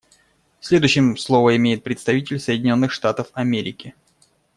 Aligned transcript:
Следующим 0.61 1.15
слово 1.15 1.55
имеет 1.57 1.83
представитель 1.83 2.39
Соединенных 2.39 2.91
Штатов 2.91 3.27
Америки. 3.33 3.93